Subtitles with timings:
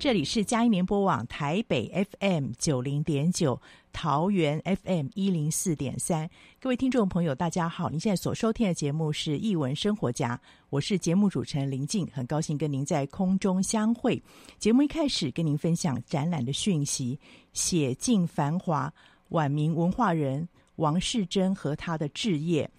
[0.00, 3.60] 这里是佳音联播网台北 FM 九零点九，
[3.92, 6.26] 桃园 FM 一零四点三。
[6.58, 7.90] 各位听众朋友，大家好！
[7.90, 10.40] 您现在所收听的节目是《艺文生活家》，
[10.70, 14.20] 我是节目主持人林静，很高兴跟您在空中相会。
[14.58, 17.18] 节目一开始跟您分享展览的讯息：
[17.52, 18.90] 写尽繁华，
[19.28, 22.70] 晚明文化人王世贞和他的志业。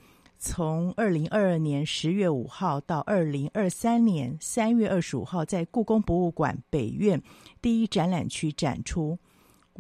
[0.44, 7.22] 从二零二二年十月五号到二零二三年三月二十五号，在故宫博物馆北院
[7.62, 9.20] 第一展览区展出。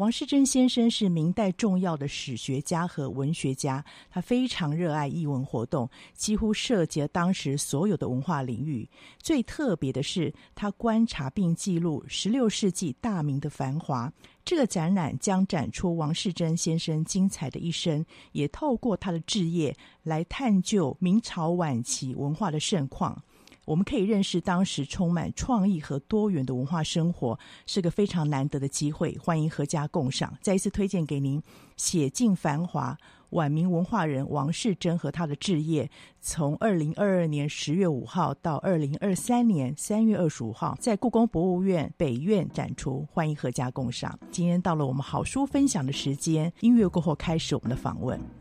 [0.01, 8.89] 王世贞先生是明代重要的史学家和文学家，他非常热爱艺文活动，几乎涉及了当时所有的文化领域。
[9.21, 14.11] 最特别的是，他观察并记录十六世纪大明的繁华。
[14.43, 23.23] 这个展览将展出王世贞先生精彩的一生，也透过他的志业来探究明朝晚期文化的盛况。
[23.65, 29.17] 我们可以认识当时充满创意和多元的文化生活，是个非常难得的机会。
[29.17, 30.37] 欢迎阖家共赏。
[30.41, 31.39] 再一次推荐给您
[31.77, 32.97] 《写尽繁华：
[33.29, 35.85] 晚明文化人王世贞和他的志业》，
[36.19, 43.07] 从二零二二年十月五号到二零二三年三月二十五号，在故宫博物院北院展出。
[43.11, 44.19] 欢迎阖家共赏。
[44.31, 48.40] 今天到了我们好书分享的时间，音乐过后开始我们的访问。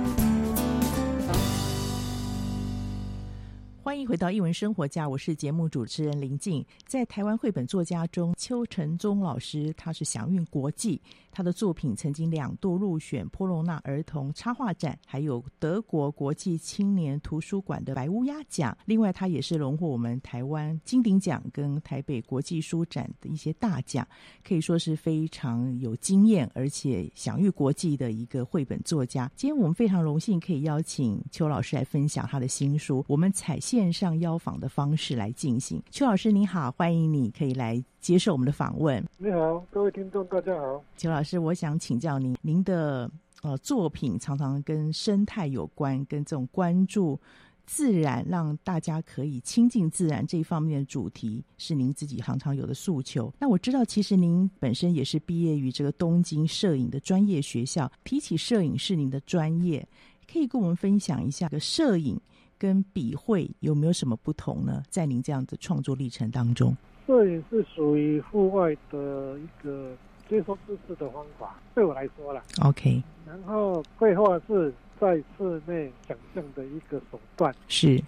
[4.01, 6.65] 迎回到译文生活家，我是节目主持人林静。
[6.87, 10.99] 在台湾绘本作家中，邱晨宗老师他是享誉国际，
[11.31, 18.75] 他的作品曾经两度入选波隆纳儿童插画展，还有德国国际青年图书馆的白乌鸦奖。
[18.85, 24.07] 另外，他也是荣获我们台湾金鼎奖跟台北国际书展的一些大奖，
[24.43, 29.31] 可以说是非常有经验而且享誉国际的一个绘本作家。
[29.35, 33.90] 今天我们非常荣幸可以邀请邱老师来分享他的新书，我们采线。
[33.91, 35.81] 线上邀访的方式来进行。
[35.91, 39.03] 邱老师您好，欢迎你可以来接受我们的访问。
[39.17, 40.81] 你好，各位听众大家好。
[40.95, 43.11] 邱老师，我想请教您，您的
[43.41, 47.19] 呃作品常常跟生态有关，跟这种关注
[47.65, 53.33] 自然，让大家可以亲近自然这一方面的主题，是您自己常常有的诉求。
[53.39, 59.85] 那我知道，其实您本身也是毕业于这个东京摄影的专业学校，提起摄影是您的专业，
[60.31, 62.17] 可以跟我们分享一下个摄影。
[62.61, 64.83] 跟笔绘有没有什么不同呢？
[64.87, 66.77] 在您这样的创作历程当中，
[67.07, 69.95] 摄影是属于户外的一个
[70.29, 72.43] 接收知识的方法，对我来说啦。
[72.63, 73.01] OK。
[73.25, 77.51] 然后绘画是在室内想象的一个手段。
[77.67, 77.99] 是。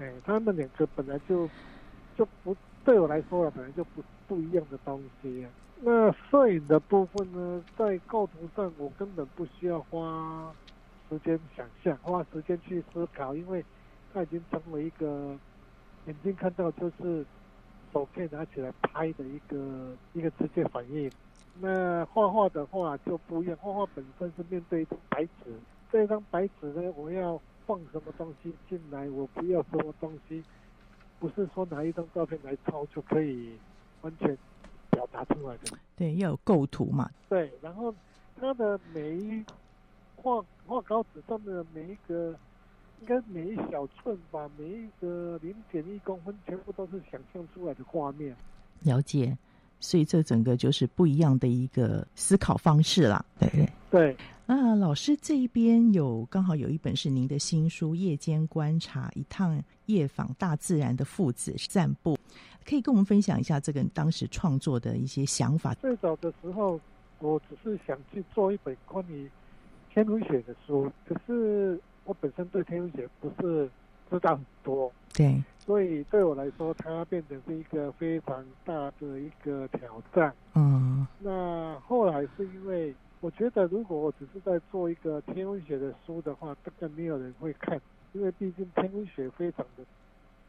[0.00, 1.48] 哎，他们两个本来就
[2.18, 5.50] 就不对我来说了，本来就不不一样的东西啊。
[5.80, 10.52] 那摄影的部分呢，在构图上我根本不需要花
[11.08, 13.64] 时间想象，花时间去思考，因为。
[14.16, 15.36] 它已经成为一个
[16.06, 17.22] 眼睛看到就是
[17.92, 21.10] 手可以拿起来拍的一个一个直接反应。
[21.60, 25.52] 那画画的话就不一样，画画本身是面对一张白纸，
[25.92, 30.42] 这张白纸呢，我要放什么东西进来，我不要什么东西，
[31.20, 33.52] 不是说拿一张照片来抄就可以
[34.00, 34.34] 完全
[34.88, 35.76] 表达出来的。
[35.94, 37.10] 对，要有构图嘛。
[37.28, 37.94] 对，然后
[38.40, 39.44] 它的每一
[40.14, 42.34] 画画稿纸上面的每一个。
[43.00, 48.34] 应该每一小寸吧，每一个零点一公分，全部都是想象出来的画面。
[48.82, 49.36] 了解，
[49.80, 53.24] 所以这整个就是不一样的一个思考方式啦。
[53.38, 54.16] 对对对。
[54.46, 62.14] 那老师这一边有刚好有一本是您的新书《夜间观察：一趟夜访大自然的父子散步》，
[62.68, 65.74] 可以跟我们分享一下这个当时创作的一些想法。
[65.74, 66.80] 最早的时候，
[67.18, 69.30] 我只是想去做一本关于
[69.92, 71.80] 天文学的书，可是。
[72.06, 73.68] 我本身对天文学不是
[74.08, 80.32] 知道很多，对，所以对我来说，它变成是一个非常大的一个挑战。
[80.54, 87.80] 嗯，那后来是因为我觉得，如果我只是在做一个天文学的书的话，大概没有人会看，
[88.12, 89.84] 因为毕竟天文学非常的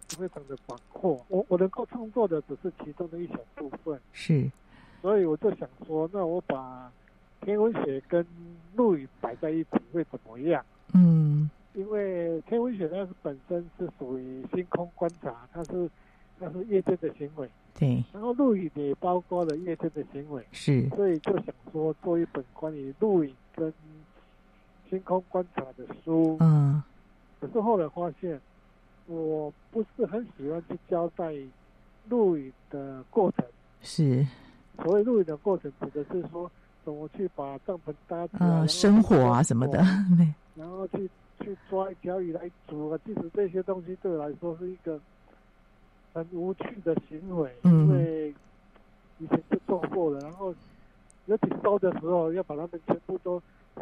[0.10, 4.00] 非常的广阔，我我能够创作的只是其中的一小部分。
[4.14, 4.48] 是，
[5.02, 6.92] 所以我就想说，那我把
[7.42, 8.24] 天文学跟
[8.76, 10.64] 陆影摆在一起会怎么样？
[10.94, 15.90] 嗯，因为天文学它是本身是属于星空观察，它是
[16.40, 18.04] 它是夜间的行为，对。
[18.14, 20.88] 然后录影也包括了夜间的行为，是。
[20.90, 23.72] 所以就想说做一本关于录影跟
[24.90, 26.38] 星空观察的书。
[26.40, 26.82] 嗯。
[27.40, 28.40] 可是后来发现，
[29.06, 31.34] 我不是很喜欢去交代
[32.10, 33.46] 录影的过程。
[33.82, 34.26] 是。
[34.82, 36.50] 所谓录影的过程，指的是说。
[36.88, 38.48] 怎么去把帐篷搭起来？
[38.48, 39.80] 呃，生火啊什么的，
[40.56, 41.10] 然后去
[41.42, 42.98] 去抓一条鱼来煮啊。
[43.06, 44.98] 其实这些东西对我来说是一个
[46.14, 48.34] 很无趣的行为，嗯因为
[49.20, 50.22] 以前就做过了。
[50.22, 50.56] 然后
[51.26, 53.42] 尤其收的时候，要把它们全部都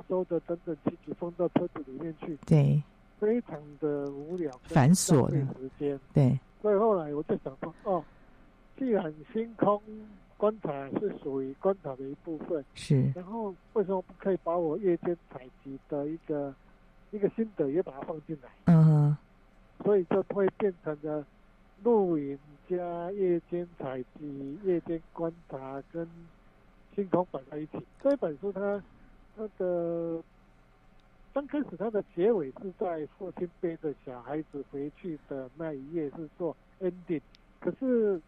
[0.09, 2.35] 收的整整齐齐，放到车子里面去。
[2.47, 2.81] 对，
[3.19, 5.99] 非常的无聊，繁琐的时间。
[6.11, 8.03] 对，所以后来我就想说，哦，
[8.79, 9.79] 既然星空。
[10.45, 13.11] 观察是属于观察的一部分，是。
[13.15, 16.53] 然后为什么不可以把我夜间采集的一个
[17.09, 18.49] 一个心得也把它放进来？
[18.65, 19.17] 嗯，
[19.83, 21.25] 所以就会变成了
[21.83, 22.37] 录影
[22.69, 26.07] 加夜间采集、夜间观察跟
[26.95, 27.79] 星空摆在一起。
[28.03, 28.79] 这本书它
[29.35, 30.21] 它的
[31.33, 37.21] 刚开始它的结尾是在父亲背着小孩子回去的那一页是做 ending，
[37.59, 38.21] 可是。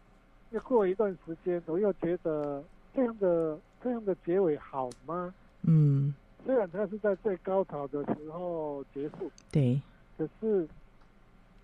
[0.50, 2.62] 又过一段时间，我又觉得
[2.94, 5.34] 这样的这样的结尾好吗？
[5.62, 6.14] 嗯，
[6.46, 9.80] 虽然它是在最高潮的时候结束，对，
[10.16, 10.66] 可是，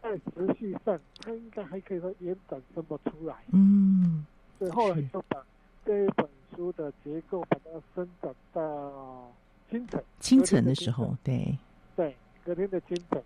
[0.03, 3.37] 在持续上，它应该还可以说延展什么出来。
[3.53, 4.27] 嗯，
[4.59, 5.43] 所以后来就把
[5.87, 9.33] 这一本书的结构，把它伸展到
[9.71, 10.05] 清晨。
[10.21, 11.57] 清晨的时候，对
[11.97, 12.15] 对，
[12.45, 13.23] 隔天的清晨。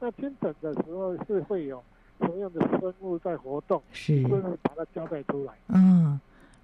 [0.00, 1.82] 那清晨的时候是会有
[2.20, 3.82] 什么样的生物在活动？
[3.92, 5.52] 是，会把它交代出来。
[5.68, 6.18] 嗯，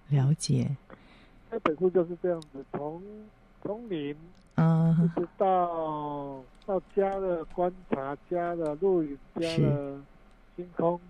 [0.09, 0.75] 了解。
[1.51, 3.03] 那本书就是这样子，从
[3.63, 4.17] 从零，
[4.55, 10.01] 啊，一直到到加了观察，加了录影，加了
[10.57, 11.01] 星空，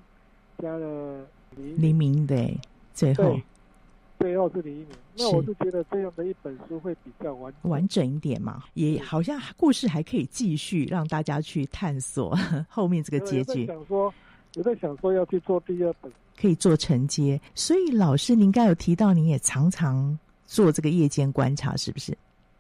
[0.58, 2.58] 加了黎黎明，对，
[2.94, 3.38] 最后。
[4.18, 12.32] 最后是黎明，那我是觉得这样的一本书会比较完完整一点嘛，也好像故事还可以继续让大家去探索
[12.70, 13.66] 后面这个结局。
[13.66, 14.14] 想说，
[14.56, 17.40] 我在想说要去做第二本，可以做承接。
[17.54, 22.16] 所以老师，您刚有提到，您也常常做这个夜间观察，是不是？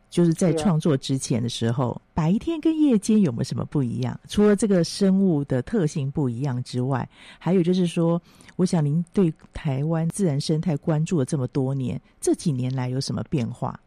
[0.08, 4.18] 就是在创作之前的时候，啊、白天跟夜间有没有什么不一样？
[4.28, 7.08] 除了这个生物的特性不一样之外，
[7.38, 8.20] 还有就是说，
[8.56, 13.80] 我想您对台湾自然生态关注了这么多年，这几年来有什么变化？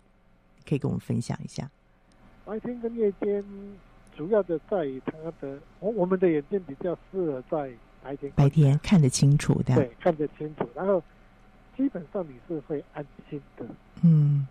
[0.68, 1.70] 可以跟我们分享一下。
[2.44, 3.44] 白天跟夜间
[4.18, 7.72] 主要的在于它的，我我们的眼睛比较适合在
[8.06, 11.02] 白天，白天看得清楚的，对，看得清楚，然后
[11.76, 13.66] 基本上你是会安心的，
[14.04, 14.48] 嗯。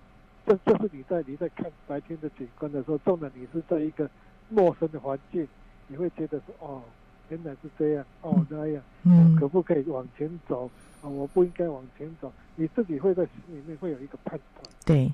[0.47, 4.11] 这就是你在你在看白天的景观的时候，纵然你是在一个
[4.51, 5.47] 陌生的环境，
[5.87, 6.83] 你会觉得说哦，
[7.31, 10.67] 原来是这样，哦那样，嗯，可不可以往前走？
[10.67, 14.71] 啊、哦，我不应该往前走，你自己会在心里面会有一个判断。
[14.85, 15.11] 对。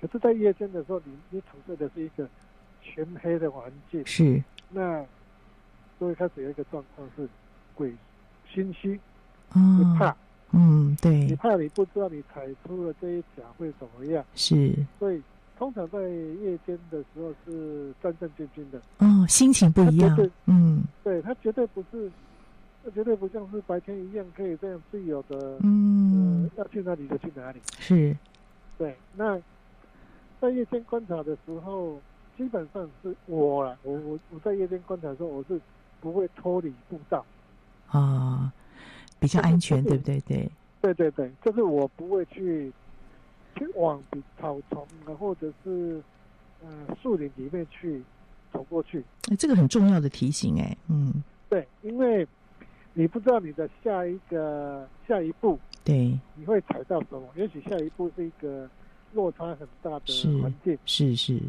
[0.00, 2.28] 可是，在夜间的时候，你你处在的是一个
[2.80, 4.40] 全黑的环境，是。
[4.68, 5.04] 那
[5.98, 7.28] 就会开始有一个状况是
[7.80, 7.90] 鬼
[8.52, 9.00] 心虚，
[9.56, 10.14] 嗯，怕。
[10.52, 14.22] 嗯，对，你怕你不知道你踩出了这一脚会怎么样？
[14.34, 15.22] 是，所以
[15.56, 18.78] 通常在夜间的时候是战战兢兢的。
[18.98, 20.30] 哦，心情不一样。
[20.44, 22.10] 嗯，对，他绝对不是，
[22.84, 25.56] 他绝对不像是白天一样可以这样自由的。
[25.62, 27.60] 嗯、呃，要去哪里就去哪里。
[27.78, 28.14] 是，
[28.76, 28.94] 对。
[29.16, 29.40] 那
[30.38, 31.98] 在夜间观察的时候，
[32.36, 35.60] 基本上是我啦，我我我在夜间观察的时候，我是
[36.00, 37.24] 不会脱离步道。
[37.90, 38.52] 啊。
[39.18, 40.18] 比较安全，对不对？
[40.20, 42.72] 对，对对对，就是我不会去
[43.54, 46.02] 去往比草丛啊，或者是
[46.62, 48.02] 呃树林里面去
[48.50, 49.04] 走过去。
[49.30, 52.26] 哎，这个很重要的提醒，哎，嗯，对，因为
[52.94, 57.22] 你不知道你的下一个下一步，对，你会踩到什么？
[57.36, 58.66] 也许下一步是一个
[59.12, 61.42] 落差很大的环境，是是，是，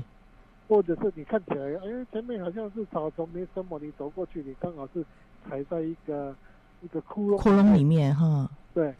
[0.67, 5.05] 或者是你看起来，哎，前面好像是草丛没什么，你走过去，你刚好是
[5.49, 6.35] 踩在一个。
[6.83, 8.11] 一个窟窿，窟窿里面。
[8.15, 8.91] 哈，对，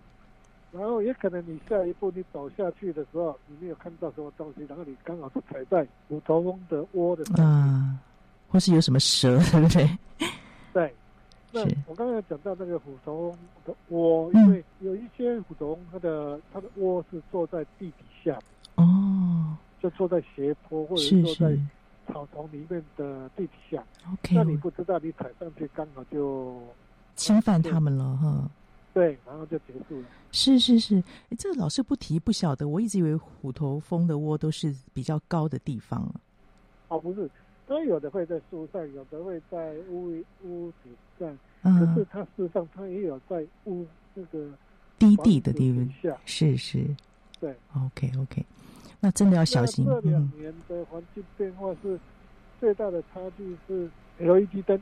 [0.72, 7.98] 然后也可能你下一步你走下去的时候，你没有看到什么东西，然后你刚好是踩在虎头翁的窝的啊，
[8.48, 9.90] 或是有什么蛇，对不对？
[10.72, 10.96] 对，
[11.52, 18.38] 那我刚才讲到那个虎头翁的窝，因为有一些虎头翁，它的它的窝是坐在地底下，
[18.76, 21.58] 哦，就坐在斜坡或者是坐在
[22.12, 26.62] 草丛里面的地底下，OK，那你不知道你踩上去刚好就。
[27.16, 28.50] 侵犯他们了哈，
[28.94, 30.06] 对，然后就结束了。
[30.32, 31.04] 是是是，
[31.38, 36.10] 这个老师不提不晓得，我一直以为虎头蜂的窝都是比较高的地方。
[36.88, 37.30] 哦，不是，
[37.68, 40.10] 它有的会在树上，有的会在屋
[40.44, 44.50] 屋顶上，嗯，可是它事实上它也有在屋那个
[44.98, 46.18] 低地的地方下。
[46.26, 46.84] 是是，
[47.40, 48.46] 对，OK OK，
[49.02, 49.86] 那真的要小心。
[49.86, 52.00] 这两年的环境变化是
[52.60, 54.82] 最大的差距是 LED 灯。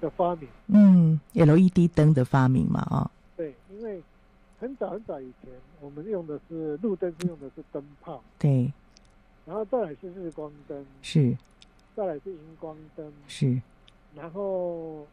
[0.00, 4.02] 的发明，嗯，LED 灯的发明嘛，啊、哦，对，因为
[4.60, 8.70] 很早很早以前，我们用的是路灯，是用的是灯泡，对，
[9.46, 11.34] 然后再来是日光灯，是，
[11.96, 13.58] 再来是荧光灯，是，
[14.14, 15.06] 然后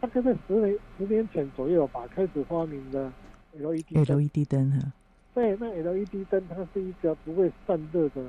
[0.00, 3.10] 大概在十年十年前左右吧，开始发明的
[3.52, 4.92] LED，LED 灯哈，
[5.36, 8.24] 对，那 LED 灯它是一个不会散热的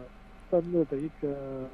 [0.52, 1.66] 散热的一个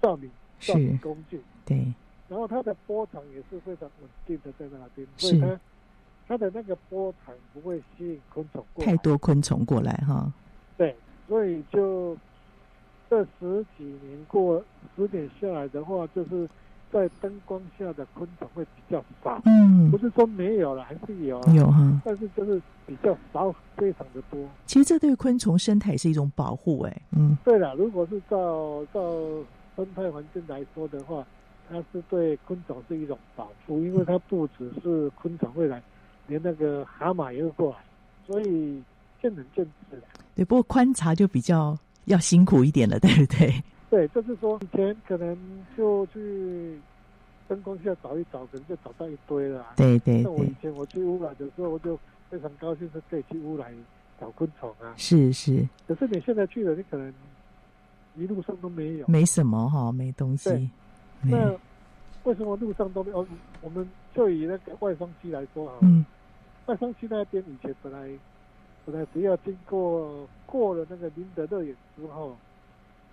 [0.00, 1.94] 照明照明工具，对。
[2.28, 5.60] 然后它的波长也是非常稳定的在那边，所以它
[6.26, 10.32] 它的那个波长不会吸引昆虫过来，太多昆虫过来哈。
[10.76, 10.96] 对，
[11.28, 12.18] 所以就
[13.08, 14.60] 这十几年过
[14.96, 16.48] 十年下来的话，就是
[16.92, 19.40] 在灯光下的昆虫会比较少。
[19.46, 24.38] 嗯，不是说没有了，还是有，有哈，但是就是比较少，非常的多。
[24.66, 29.00] 其实这对昆虫生态是一种保护，哎，嗯，对了，如果是照照
[29.76, 31.26] 生态环境来说的话。
[31.70, 35.82] 它是对昆虫是一种保护，因为它不只是昆虫会来，
[36.26, 37.78] 连那个蛤蟆也会过来，
[38.26, 38.82] 所以
[39.22, 40.02] 见仁见智了。
[40.34, 41.74] 对，不过观察就比较
[42.06, 43.54] 要辛苦一点了，对不对？
[43.92, 45.36] 对，就是说以前可能
[45.76, 46.80] 就去
[47.46, 49.66] 灯光下找一找，可能就找到一堆了。
[49.76, 50.22] 对对。
[50.22, 51.94] 那我以前我去乌来的时候，我就
[52.30, 53.70] 非常高兴是可以去乌来
[54.18, 54.94] 找昆虫啊。
[54.96, 55.68] 是是。
[55.86, 57.12] 可是你现在去了，你可能
[58.16, 60.70] 一路上都没有，没什么哈，没东西。
[61.20, 61.54] 那
[62.24, 63.26] 为什么路上都没有？
[63.60, 66.02] 我们就以那个外双溪来说啊，嗯，
[66.64, 68.08] 外双溪那边以前本来
[68.86, 72.34] 本来只要经过过了那个林德乐园之后，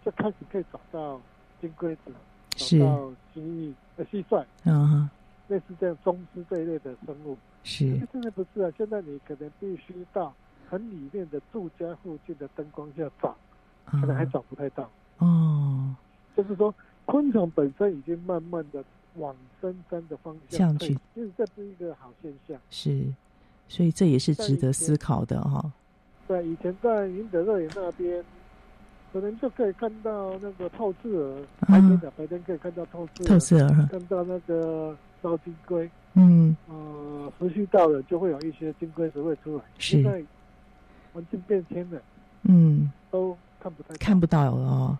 [0.09, 1.21] 就开始可以找到
[1.61, 2.11] 金龟子，
[2.51, 5.09] 找到蜥蜴呃蟋蟀，嗯，
[5.47, 7.37] 类似这样螽斯这一类的生物。
[7.63, 7.99] 是。
[8.11, 10.33] 现在不是啊，现在你可能必须到
[10.69, 13.35] 很里面的住家附近的灯光下找，
[13.85, 14.89] 可能还找不太到。
[15.17, 15.95] 哦。
[16.35, 16.73] 就是说。
[17.05, 18.83] 昆虫本身已经慢慢的
[19.15, 22.55] 往深山的方向去，其实这是一个好现象。
[22.69, 23.11] 是，
[23.67, 25.73] 所以这也是值得思考的哈。
[26.27, 28.23] 对，以前在云德乐园那边，
[29.11, 35.89] 可能就可以看到那个透视蛾，白天的白天可以看到透视透视蛾，看到那个烧金龟。
[36.15, 39.63] 嗯，呃，时序到了就会有一些金龟子会出来。
[39.77, 40.01] 是。
[40.01, 40.23] 现在
[41.13, 42.01] 环境变迁了，
[42.43, 44.97] 嗯，都看不太看不到了哦。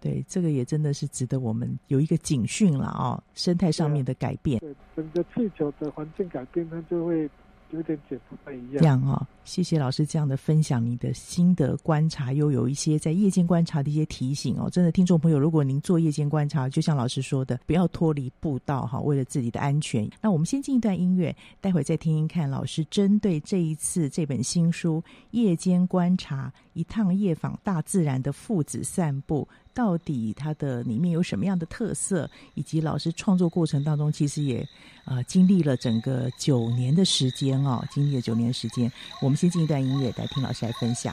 [0.00, 3.22] 对，这个也真的是值得我们有一个警讯了啊、哦！
[3.32, 7.26] 生态上面的改变，对，整个气球的环境改变，它就会
[7.74, 8.78] 有点解不太一样。
[8.78, 14.70] 这样哈、哦，谢谢老师这样的分享，你的心得观察又有一些在夜间观察的一些提醒哦。
[14.70, 20.08] 真的，听众朋友，如果您做夜间观察，就像老师说的，不要脱离步道哈，为了自己的安全。
[20.20, 29.46] 那我们先进一段音乐，待会再听听看老师针对这一次这本新书《夜间观察：一趟夜访大自然的父子散步》。
[29.74, 34.66] 到底它的里面有什么样的特色，以及老师创作过程当中，其实也
[35.04, 38.90] 呃经历了整个九年的时间哦，经历了九年时间。
[39.20, 41.12] 我们先进一段音乐，来听老师来分享。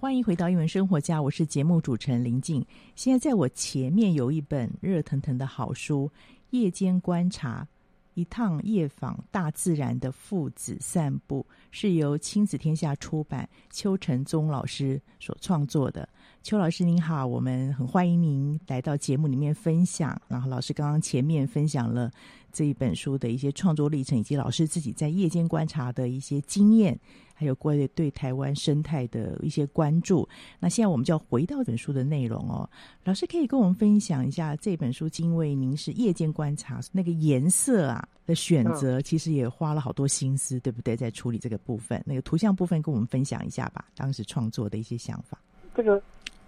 [0.00, 2.64] 欢迎回到《英文生活家》，我是节目主持人林静。
[2.96, 6.10] 现在在我前面有一本热腾腾的好书
[6.52, 7.68] 《夜间观察：
[8.14, 16.08] 一趟夜访大自然的父子散步》，是由亲子天下出版，邱成宗老师所创作的。
[16.42, 20.18] 邱老师您好，我们很欢迎您来到节目里面分享。
[20.28, 22.10] 然后老师刚刚前面分享了
[22.50, 26.98] 这一本书的一些创作历程，以及老师自己在夜间观察的一些经验。
[27.40, 30.28] 还有关于对台湾生态的一些关注。
[30.58, 32.68] 那现在我们就要回到本书的内容哦。
[33.02, 40.94] 老师可以跟我们分享一下这本书，因为您是夜间观察，那个颜色啊的选择，其实也花了好多心思，嗯、对不对？
[40.94, 43.86] 在处理这个部分，那个图像部分，跟我们分享一下吧。
[43.96, 45.40] 当时创作的一些想法。
[45.74, 46.02] 这个，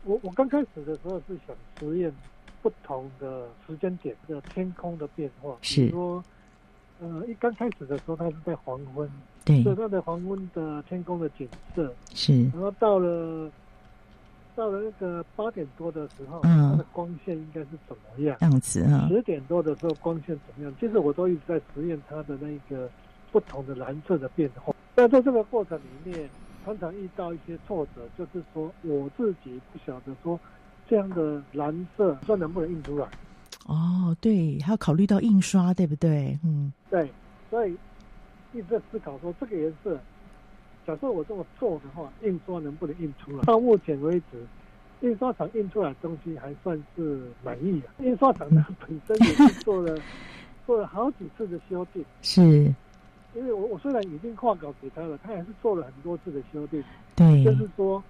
[0.05, 2.12] 我我刚开始的时候是想实验
[2.61, 6.22] 不同的时间点的天空的变化，是说，
[7.00, 9.11] 呃，一刚开始的时候，它是在黄昏。
[9.44, 13.50] 对，所以它的黄昏的天空的景色是，然后到了
[14.55, 18.37] 到了那个八点多的时候，嗯，它的光线应该是怎么样？
[18.40, 20.72] 样子啊，十点多的时候光线怎么样？
[20.78, 22.88] 其实我都一直在实验它的那个
[23.33, 24.74] 不同的蓝色的变化。
[24.94, 26.28] 但在这个过程里面，
[26.64, 30.38] 常常遇到一些挫折，就是说我自己不晓得说
[30.88, 33.09] 这样的蓝色说能不能印出来。
[33.66, 36.38] 哦，对，还要考虑到印刷，对不对？
[36.44, 37.11] 嗯，对，
[37.50, 37.76] 所以。
[38.53, 39.99] 一直在思考说，这个颜色，
[40.87, 43.43] 假设我这么做的话，印刷能不能印出来？
[43.45, 44.47] 到目前为止，
[45.01, 47.95] 印刷厂印出来的东西还算是满意啊。
[48.01, 49.99] 印刷厂呢本身也是做了
[50.67, 52.43] 做了好几次的修订， 是，
[53.35, 56.83] 因为我我虽然已经画稿给他了，他也是做了很多次的修订。
[57.17, 58.03] 对，就是说，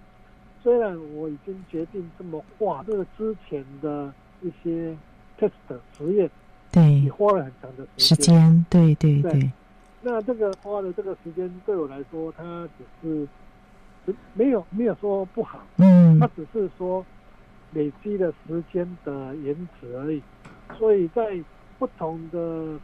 [0.61, 4.95] 虽然我已经决定这么画，这个之前的一些
[5.39, 5.51] test
[5.97, 6.29] 实验，
[6.71, 8.17] 对，也花了很长的时间。
[8.17, 9.31] 时间，对对对。
[9.31, 9.51] 对
[10.05, 12.83] 那这个花的这个时间对我来说，它只
[14.05, 17.05] 是没有没有说不好，嗯，它只是说
[17.71, 20.21] 累积的时间的延迟而已。
[20.77, 21.41] 所以在
[21.79, 22.77] 不同的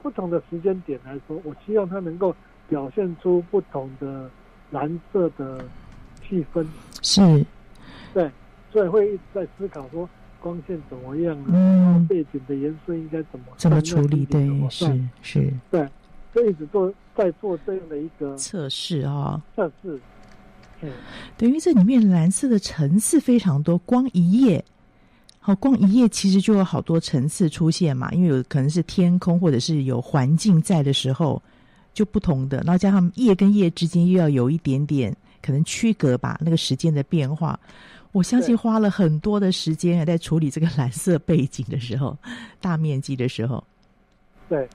[0.00, 2.34] 不同的时间点来说，我希望它能够
[2.68, 4.30] 表现出不同的
[4.70, 5.64] 蓝色的
[6.22, 6.64] 气氛。
[7.02, 7.44] 是，
[8.14, 8.30] 对，
[8.70, 14.24] 所以会一直在思考说光线怎么样啊，嗯，背景的颜色应该怎么怎么处理？
[14.26, 15.84] 对，是是，对。
[16.34, 20.00] 就一直做，在做这样的一个测试啊，测试。
[20.80, 20.90] 嗯，
[21.36, 24.64] 等于这里面蓝色的层次非常多，光一页，
[25.40, 28.12] 好，光一页其实就有好多层次出现嘛。
[28.12, 31.42] 因为有可能是天空，或者是有环境在的时候，
[31.92, 32.58] 就不同的。
[32.58, 37.58] 然后加上页跟页之间又要有一点点可能区隔吧，那个时间的变化，
[38.12, 42.16] 我相信花了很多的时间在处理这个蓝色背景的时候，
[42.60, 43.64] 大面积的时候，
[44.48, 44.68] 对。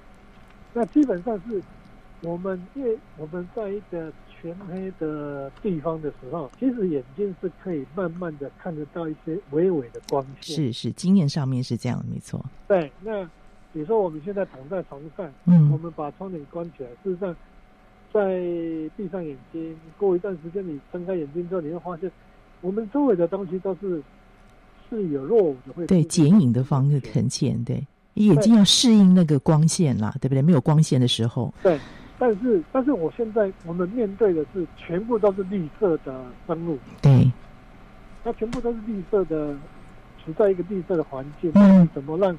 [0.74, 1.62] 那基本上是
[2.22, 10.56] 我们，因为我们在一个全黑的地方的时候，其实眼睛是可以慢慢的看得到一些微微的光线。
[10.56, 12.44] 是是，经验上面是这样，没错。
[12.68, 13.24] 对，那
[13.72, 17.36] 比如说我们现在躺在床上，嗯，我们把窗帘关起来，事实上，
[18.14, 18.40] 在
[18.96, 22.12] 闭上眼睛，过一段时间你睁开眼睛之后，你会发现，
[22.62, 24.02] 我们周围的东西都是
[24.90, 27.86] 是有落伍的，会对剪影的方式呈现，对。
[28.15, 30.41] 眼睛要适应那个光线啦，对不对？
[30.41, 31.52] 没有光线的时候。
[31.63, 31.80] 对，
[32.19, 36.78] 但是但是我现在我们面对的是全部都是绿色的生物。
[37.02, 37.32] 对，
[38.23, 39.56] 它全部都是绿色的，
[40.23, 41.52] 处在一个绿色的环境。
[41.56, 41.89] 嗯。
[41.93, 42.38] 怎么让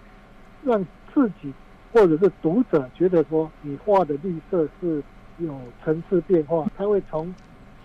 [0.63, 1.53] 让自己
[1.93, 5.03] 或者是读者觉得说你画的绿色是
[5.39, 6.65] 有层次变化？
[6.77, 7.35] 它会从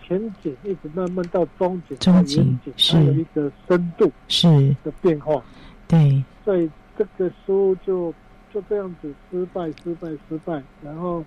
[0.06, 2.56] 前景一直慢慢到中景、中景，
[2.92, 4.46] 还有一个深度是
[4.84, 5.42] 的变化。
[5.88, 6.70] 对，所以。
[7.18, 8.12] 这个书就
[8.52, 11.24] 就这样子失败、失败、失败，然后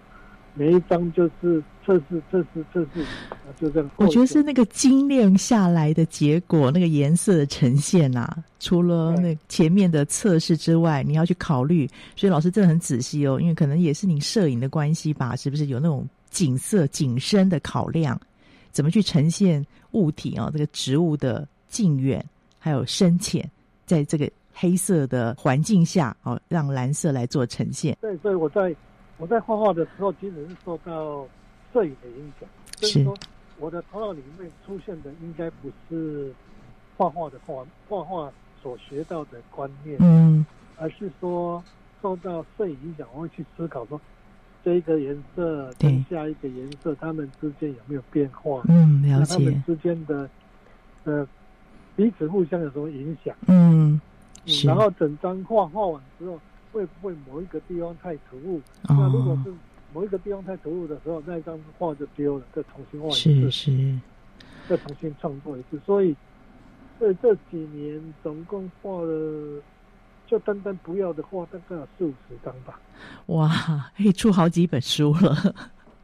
[0.54, 3.90] 每一章就是测试、测试、测试，啊就这样。
[3.96, 11.90] 我觉得是那个精炼下来的结果，那个颜色的呈现啊，除了那前面的测试之外，你要去考虑。
[12.16, 18.20] 所以老师真的很仔细哦，因为可能也是你摄影的关系吧，是不是有那种景色、景深的考量？
[18.72, 20.50] 怎么去呈现物体啊？
[20.52, 22.24] 这个植物的近远
[22.60, 23.50] 还有深浅，
[23.88, 24.30] 在这个。
[24.54, 27.98] 黑色的环境下，哦，让蓝色来做呈现。
[28.00, 28.76] 对，所以我在
[29.18, 31.28] 我在画画的时候，其实是受到
[31.74, 32.48] 摄影的影响。
[32.82, 32.82] 是。
[32.82, 33.18] 就是说，
[33.60, 36.34] 我的头脑里面出现的应该不是
[36.98, 40.46] 画画的画画画所学到的观念，嗯，
[40.78, 41.64] 而是说
[42.02, 44.00] 受到摄影影响，我会去思考说，
[44.66, 48.62] 这一个颜色对跟下一个颜色，它们之间有没有变化？
[48.68, 50.30] 嗯，了解，之间的
[51.04, 51.26] 呃
[51.96, 53.36] 彼此互相有什么影响？
[53.48, 54.02] 嗯，
[54.66, 56.40] 然后整张画画完之后，
[56.72, 58.58] 会不会某一个地方太突兀？
[58.88, 59.54] 哦那如果是
[59.94, 64.00] 某一个地方太突兀的时候，那一张画就丢了，再重新画一次，是是，
[64.68, 65.80] 再重新创作一次。
[65.86, 66.16] 所以，
[66.98, 69.62] 所以这几年总共画了，
[70.26, 72.80] 就单单不要的画，大概有四五十张吧。
[73.28, 75.56] 哇，可以出好几本书了。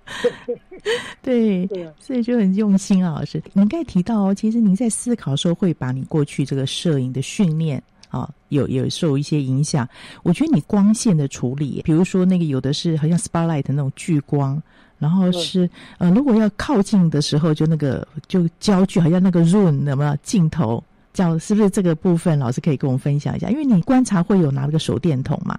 [1.22, 3.42] 对，对啊，所以就很用心啊，老师。
[3.54, 9.88] 您刚才提到哦，其实您在思考的时候，会把你过去这个摄影的训练啊，有有受一些影响。
[10.24, 14.62] 我觉得你光线的处理，比如说那个有的是好像 spotlight 那种聚光，
[14.98, 20.84] 然后是呃，如果要靠近的时候，就那个就焦距，好像那个 zoom 有没有镜头？
[21.12, 23.50] 叫是不是这个部分，老师可以跟我们分享一下？
[23.50, 25.58] 因为你观察会有拿了个手电筒嘛，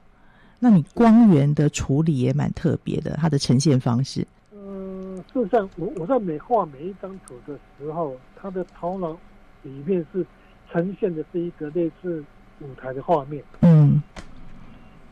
[0.58, 4.26] 那你光源的处理也蛮特别的，它的呈现方式。
[4.52, 9.10] 嗯，事实上，我我在每画每一张图的时候，他的头脑
[9.62, 10.24] 里面是
[10.72, 12.24] 呈现的是一个类似
[12.60, 13.42] 舞台的画面。
[13.60, 14.02] 嗯。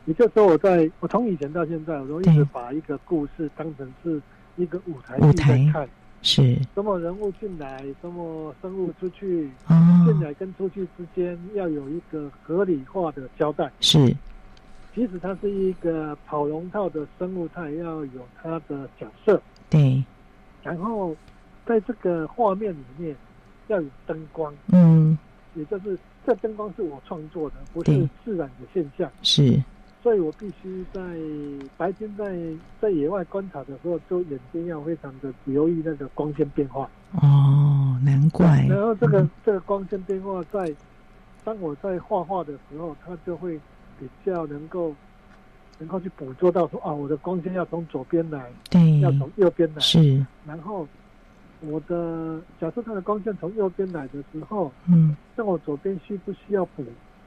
[0.06, 4.18] 也就是说，我在我从以前到现在，我都一直把一个故事当成是
[4.56, 5.88] 一个舞台剧舞台在看，
[6.22, 6.58] 是。
[6.74, 9.74] 什么人物进来，什么生物出去，哦，
[10.06, 13.70] 进来跟出去之间要有一个合理化的交代。
[13.80, 13.98] 是。
[14.94, 19.40] 即使它是一个跑龙套的生物，它也要有它的角色。
[19.68, 20.02] 对，
[20.62, 21.14] 然后
[21.66, 23.14] 在这个画面里面
[23.66, 25.18] 要有灯光，嗯。
[25.54, 29.10] 也就是这灯光是我创作的，不是自然的现象。
[29.22, 29.62] 是
[30.02, 31.00] 所以我必须在
[31.78, 32.36] 白天在
[32.82, 36.86] 在野外观察的时候，就眼睛要非常的留意那个光线变化。
[37.14, 38.66] 哦，难怪。
[38.68, 40.70] 然后这个、嗯这个光线变化在
[41.44, 43.58] 当我在画画的时候，它就会
[43.98, 44.94] 比较能够
[45.78, 49.80] 能够去捕捉到说啊，我的光线要从左边来，对要从右边来。
[49.80, 50.86] 是然后
[51.60, 56.84] 我的假设它的光线从右边来的时候，嗯那我左边需不需要补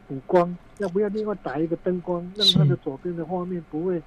[0.08, 0.56] 补光？
[0.80, 4.02] 要不要另外打一个灯光，让它的左边的画面不会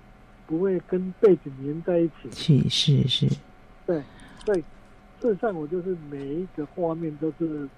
[0.47, 2.31] 不会跟背景连在一起？
[2.33, 3.37] 是是是
[3.87, 4.03] 对，
[4.45, 4.55] 对
[5.21, 7.69] 事实上我就是每一个画面都是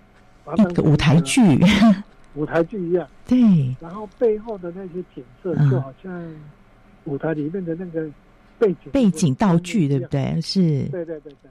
[0.44, 1.40] 把个舞台剧，
[2.34, 3.38] 舞台剧一样， 对
[3.80, 6.34] 然后背后的那些景色嗯就好像
[7.04, 8.08] 舞台里面的那个
[8.58, 10.06] 背景背景道具，对不？
[10.08, 10.40] 对？
[10.40, 11.50] 是对对对对，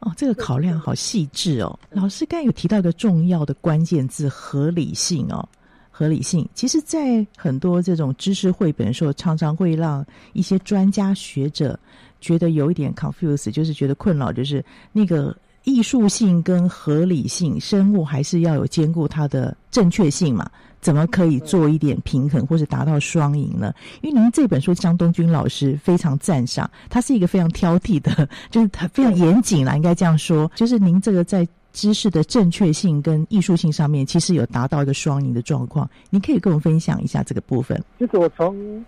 [0.00, 1.78] 哦，这个考量好细致哦。
[1.90, 5.46] 老师刚才有提到一个重要的关键字——合理性哦。
[5.92, 11.78] 合理性，其实，在很多这种知识绘本的时候，常常会让一些专家学者
[12.22, 20.50] 觉得有一点 confuse，就是觉得困扰，就是那个艺术性跟合理性，生物还是要有兼顾它的正确性嘛？
[20.80, 23.74] 怎么可以做一点平衡，或者达到双赢呢？
[24.00, 31.46] 因为您这本书，张东君老师非常赞赏，他是一个非常挑剔的，就是他非常严谨啦，应该这样说，就是您这个在。
[31.72, 35.88] 知识的正确性跟艺术性上面，其实有达到一个双赢的状况。
[36.10, 37.80] 您可以跟我分享一下这个部分。
[37.96, 38.84] 就是我从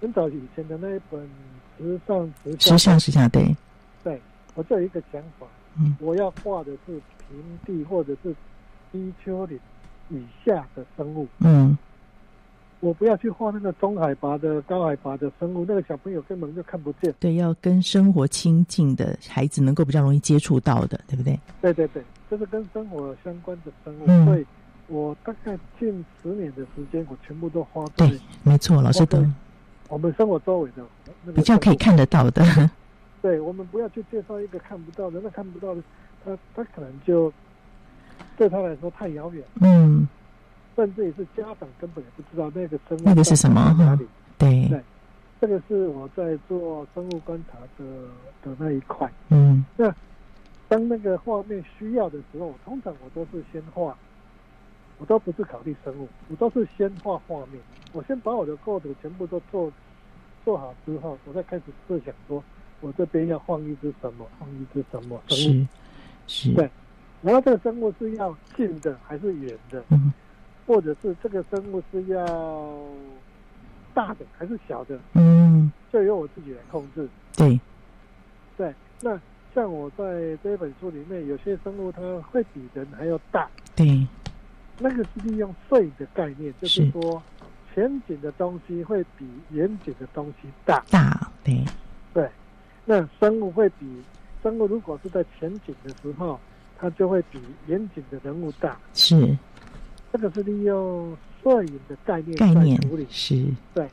[0.00, 1.20] 很早以前的那一本
[1.82, 3.52] 《时尚时时尚时尚》对，
[4.04, 4.22] 对
[4.54, 5.46] 我就有一个想法，
[5.78, 8.34] 嗯，我要画的是平地或者是
[8.90, 9.58] 低丘陵
[10.10, 11.76] 以下的生物，嗯，
[12.80, 17.14] 我不要去画那个中海拔的、高海拔的生物，那个小朋友根本就看不见。
[17.18, 21.38] 对，要跟生活亲近的孩子能够比较容易接触到的，对不对？
[21.60, 24.46] 对对对，这是跟生活相关的生物，嗯所以
[24.88, 29.24] 我大概近十年的时间，我全部都花在对，没错，老师都
[29.88, 30.82] 我们生活周围的
[31.24, 32.44] 那个比较可以看得到的。
[33.22, 35.82] 对，我们不要去介绍一个看不到的，那看不到的，
[36.24, 37.32] 他他可能就
[38.36, 40.08] 对他来说太遥远，嗯，
[40.74, 44.06] 甚至也是家长根本也不知道那个生物那个是什么在哪里。
[44.36, 44.80] 对，对
[45.40, 47.84] 这个是我在做生物观察的
[48.42, 49.08] 的那一块。
[49.28, 49.94] 嗯，那
[50.68, 53.96] 当那个画面需要的时候，通常我都是先画，
[54.98, 57.60] 我都不是考虑生物，我都是先画画面。
[57.92, 59.70] 我先把我的构图全部都做
[60.44, 62.42] 做好之后，我再开始设想说，
[62.82, 65.64] 我这边要放一只什么，放一只什么生物。
[65.64, 65.66] 是。
[66.26, 66.70] 是，对
[67.22, 70.12] 然后这个生物是要近的还是远的，嗯，
[70.66, 72.78] 或者是这个生物是要
[73.94, 77.08] 大的还是小的，嗯，就由我自己来控制。
[77.36, 77.60] 对，
[78.56, 79.20] 对，那
[79.54, 84.06] 像我在这本书里面，有些生物它会比人还要大，对，
[84.78, 86.90] 那个是利用摄影的概念，就是。
[86.90, 87.22] 说
[87.74, 90.84] 前景的东西会比远景的东西大。
[90.90, 91.64] 大，对，
[92.12, 92.28] 对，
[92.84, 94.02] 那生物会比
[94.42, 96.38] 生物如果是在前景的时候，
[96.78, 98.76] 它就会比远景的人物大。
[98.92, 99.36] 是，
[100.12, 103.06] 这个是利用摄影的概念概念在处理。
[103.08, 103.88] 是对，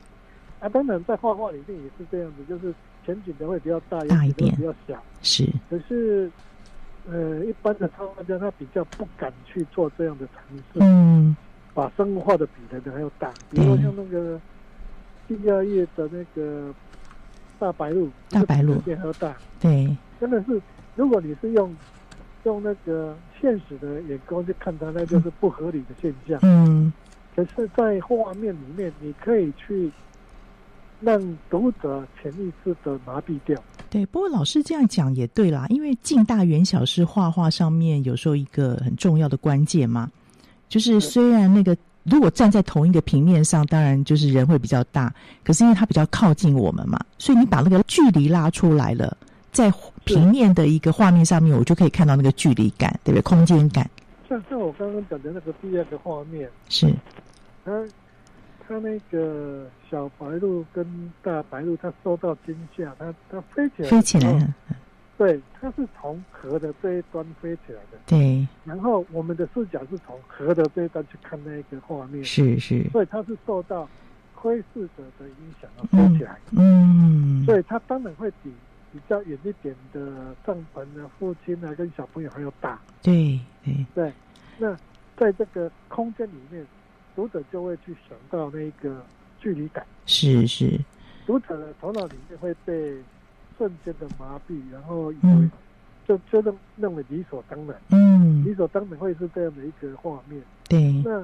[0.58, 2.74] 啊，当然在画画里面也是这样子，就是
[3.06, 5.00] 前景的会比较大，大一点比较小。
[5.22, 6.30] 是，可是，
[7.08, 11.36] 呃，一般的插画家他比较不敢去做这样的尝试，嗯，
[11.72, 13.32] 把生物画的比人的还要大。
[13.50, 14.40] 比如说像那个
[15.28, 16.74] 第二页的那个
[17.60, 18.80] 大白鹭，大白鹭
[19.60, 20.60] 对，真的是，
[20.96, 21.76] 如果你是用
[22.44, 26.38] 用那个现实的眼光去看它，那就是不合理的现象。
[26.42, 26.90] 嗯，
[27.36, 29.92] 可是，在画面里面，你可以去
[31.00, 33.62] 让读者潜意识的麻痹掉。
[33.90, 34.06] 对。
[34.06, 40.10] 不过老师这样讲也对啦，因为近大远小是画画上面有时候一个很重要的关键嘛。
[40.68, 41.76] 就是虽然那个
[42.10, 45.12] 如果站在同一个平面上，当然就是人会比较大，
[45.44, 49.16] 可是因为它比较靠近我们嘛，所以你把那个距离拉出来了，
[49.52, 49.72] 在
[50.04, 53.22] 平面的一个画面上面，我就可以看到那个距离感，对不对？
[53.22, 53.88] 空间感。
[54.28, 56.92] 像像我刚刚讲的那个第二个画面，是，
[57.64, 57.70] 它
[58.66, 64.54] 它那个小白鹭跟大白鹭，它受到惊吓，它它飞起来，飞起来了，
[65.20, 73.86] 对，它是从河的这一端飞起来的，对，然后我们的视角是从河的这一端去看那个画面，是是，所以它是受到
[74.34, 78.50] 窥视者的影响而飞起来，嗯，所以它当然会比
[78.94, 83.84] 比较远一点的帐篷啊、父亲啊跟小朋友还要大，对对。
[83.94, 84.10] 对，
[84.56, 84.74] 那
[85.18, 86.66] 在这个空间里面，
[87.14, 89.04] 读者就会去想到那个
[89.38, 90.80] 距离感，是是，
[91.26, 92.96] 读者的头脑里面会被
[93.60, 95.50] 瞬间的麻痹，然后以为
[96.08, 100.40] 就就认认为理所当然，嗯，理所当然会是这样的一个画面。
[100.66, 101.22] 对，那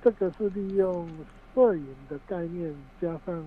[0.00, 1.08] 这个是利用
[1.52, 3.44] 摄影的概念加上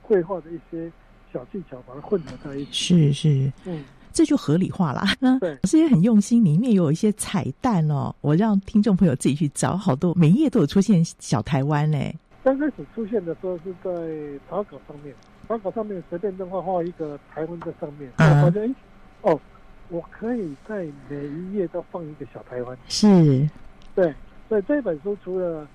[0.00, 0.90] 绘画的一些
[1.30, 2.72] 小技巧，把它混合在一起。
[2.72, 5.04] 是是，嗯，这就合理化啦。
[5.20, 12.16] 那对 老师也很用心，里面有一些彩蛋哦，我让听众朋友自己去找，好多每一页都有出现小台湾嘞。
[12.42, 15.12] 刚开始出现的时候是在草稿上面，
[15.48, 18.74] 草稿上面随便动画画一个台湾在上面，嗯我发现哎，
[19.22, 19.40] 哦，
[19.88, 22.76] 我可以在每一页都放一个小台湾。
[22.88, 23.48] 是，
[23.94, 24.12] 对，
[24.48, 25.66] 所以这本书除了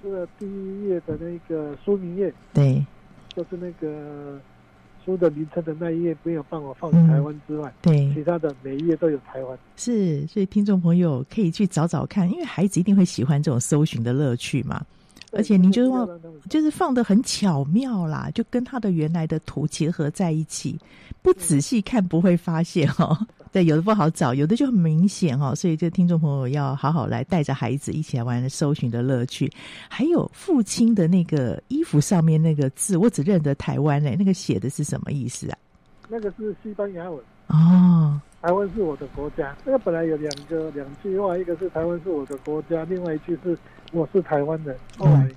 [0.00, 2.84] 除了第一页的那个书名页，对
[3.34, 4.40] 就是那个
[5.04, 9.58] 书的名称的那一页没有办法放台湾之外，对其他的每一页都有台湾。
[9.76, 14.84] 是，所以听众朋友可以去找找看，因为孩子一定会喜欢这种搜寻的乐趣嘛。
[15.32, 20.78] 而且您就是放，就是放的很巧妙啦，就跟他的原来的图结合在一起，
[21.22, 23.18] 不仔细看不会发现哦。
[23.50, 25.54] 对，有的不好找，有的就很明显哦。
[25.54, 29.50] 所以这听众朋友要好好来带着孩子一起来玩搜寻的乐趣。
[29.88, 35.58] 还有父亲的那个衣服上面那个字，我只认得台湾嘞，那个写的是什么意思啊？
[36.08, 37.22] 那个是西班牙文
[37.52, 39.54] 哦，台湾是我的国家。
[39.64, 43.56] 那个本来有两个两句话，一个是台湾是我的国家，另外一句是
[43.92, 44.76] 我是台湾人。
[44.98, 45.28] 后来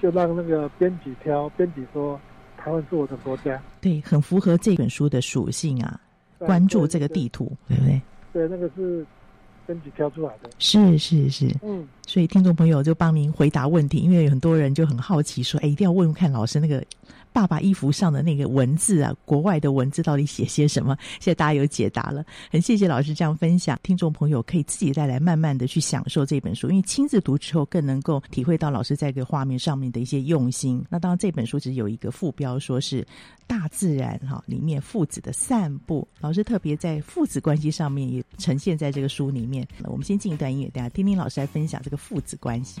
[0.00, 2.18] 就让那个编辑挑，编辑说
[2.56, 3.60] 台湾是我的国家。
[3.80, 6.00] 对，很符合这本书的属性啊。
[6.38, 8.00] 关注这个地图，对不对？
[8.32, 9.04] 对，那个是
[9.66, 10.48] 编辑挑出来的。
[10.60, 11.84] 是是是，嗯。
[12.06, 16.80] 所以听众朋友就帮您回答问题，因为有很多人就很好奇说，哎，一定要问问看老师那个
[17.32, 20.96] 爸爸衣服上的那个文字啊，国外的文字到底写些什么？
[21.20, 23.78] 现在大家有解答了，很谢谢老师这样分享。
[23.82, 30.84] 听众朋友可以自己再来慢慢的去享受这本书，因为亲自读之后更能够体会到老师在这个画面上面的一些用心。
[30.88, 33.06] 那当然这本书只有一个副标，说是
[33.46, 39.64] 大自然哈里面父子的散步，老师特别在父子关系上面也呈现在这个书里面。
[39.78, 41.98] 那我们先进一段音乐，大家听听老师来分享这个。
[41.98, 42.80] 父子关系。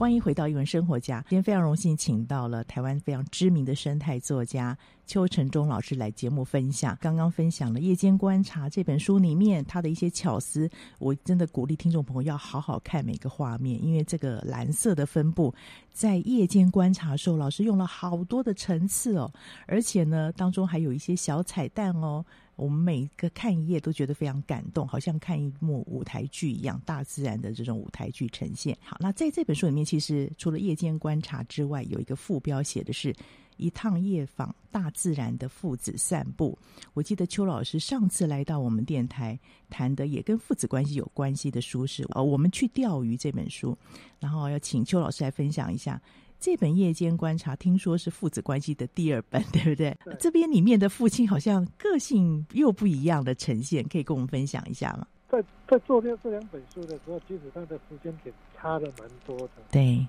[0.00, 1.22] 欢迎回到一文生活家。
[1.28, 4.74] 今天非常荣幸，请到了台湾非常知名的生态作家
[5.06, 6.96] 邱成忠老师来节目分享。
[7.02, 10.66] 刚刚分享了《夜间观察》这本书里面他的一些巧思，
[10.98, 15.54] 我真的鼓励听众朋友要好好看每个画面，因为这个蓝色的分布
[15.92, 19.30] 在夜间观察的时候，老师用了好多的层次哦，
[19.66, 22.24] 而且呢，当中还有一些小彩蛋哦。
[22.60, 28.76] 我们每个看一页都觉得非常感动，好像看一幕舞台剧一样，大自然的这种舞台剧呈现。
[28.84, 33.14] 好，那在这本书里面，其实除了夜间观察之外，有一个副标写的是
[33.56, 36.58] 一趟夜访大自然的父子散步。
[36.92, 39.38] 我记得邱老师上次来到我们电台
[39.68, 43.76] 谈的也跟父子关系有关系的书是呃，我们去钓鱼这本书，
[44.18, 46.00] 然后要请邱老师来分享一下。
[46.40, 49.94] 这本夜间观察，听说是父子关系的第二本， 对不对？
[50.02, 55.06] 对，这边里面的父亲好像个性又不一样的呈现，可以跟我们分享一下吗？
[55.28, 59.50] 在在做这这两本书的时候，其实它的时间点差的蛮多的。
[59.70, 60.06] 对。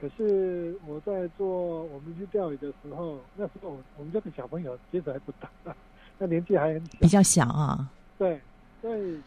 [0.00, 5.48] 可是我在做我们去钓鱼的时候，那时候我们这个小朋友其实还不大，
[6.18, 7.88] 那年纪还很小，比较小啊。
[8.18, 8.40] 对，
[8.82, 9.20] 所以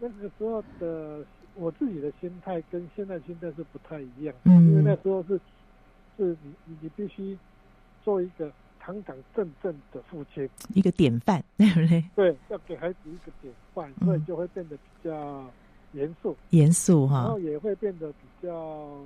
[0.00, 1.24] 那个时候的
[1.54, 5.40] 我自己的心态跟现在心态是不太一样，嗯，因为那时候是。
[6.16, 7.36] 是你，你必须
[8.04, 8.50] 做一个
[8.80, 12.04] 堂堂正正的父亲，一个典范， 对不对？
[12.14, 15.44] 对，要给孩子一个典范，所以就会变得比较
[15.92, 18.98] 严肃，严肃哈，然后也会变得比较，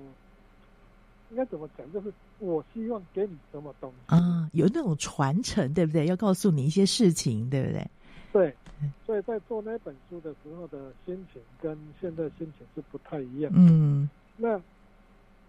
[1.31, 1.93] 应该怎么讲？
[1.93, 6.07] 就是我希望给你什么东西啊，有那种传承，对不对？
[6.07, 7.91] 要告诉你一些事情，对不对？
[8.33, 8.57] 对，
[9.05, 13.51] 所以在做那本书的时候的心情跟现在心情是不太一样。
[13.55, 14.61] 嗯，那。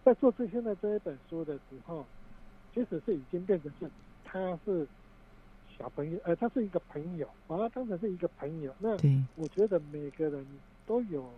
[0.04, 2.06] 在做这现在这一本书的时候，
[2.74, 3.90] 其实是已经变成是，
[4.24, 4.88] 他是
[5.78, 8.74] 小朋友，呃，他是一个朋友，把他当成是一个朋友。
[8.80, 8.92] 那
[9.36, 10.46] 我觉得每个人
[10.88, 11.30] 都有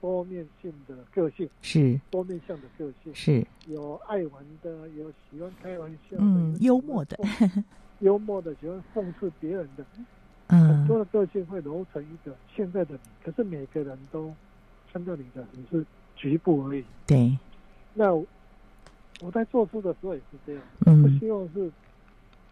[0.00, 7.18] 多面性的个性，是多面向的个性，是有爱玩的，有喜欢开玩笑的，嗯，幽默的，
[8.00, 9.86] 幽默的，喜欢讽刺别人的，
[10.48, 13.00] 嗯，很多的个性会揉成一个现在的你。
[13.24, 14.30] 可是每个人都
[14.92, 17.38] 看到你的只是局部而已，对。
[17.94, 18.12] 那
[19.20, 21.70] 我在做书的时候也是这样，嗯，我希望是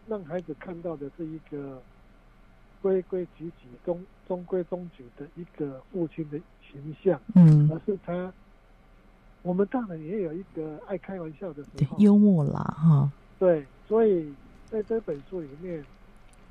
[0.07, 1.81] 让孩子看到的是一个
[2.81, 6.39] 规规矩矩、中中规中矩的一个父亲的
[6.71, 8.31] 形象，嗯，而是他，
[9.41, 14.33] 我们当然也有一个爱开玩笑的时候，幽默啦，哈，对，所以
[14.71, 15.83] 在这本书里面，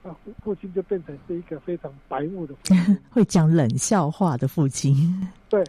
[0.02, 2.76] 啊，父父亲就变成是一个非常白目的父亲，
[3.10, 4.94] 会讲冷笑话的父亲，
[5.48, 5.64] 对。